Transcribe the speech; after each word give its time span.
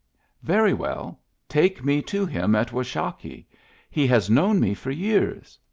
"Very 0.53 0.73
well, 0.73 1.19
take 1.47 1.83
me 1.85 2.01
to 2.01 2.25
him 2.25 2.55
at 2.55 2.71
Washakie. 2.71 3.45
He 3.87 4.07
has 4.07 4.31
known 4.31 4.59
me 4.59 4.73
for 4.73 4.89
years. 4.89 5.59